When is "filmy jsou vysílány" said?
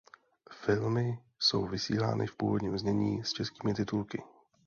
0.51-2.27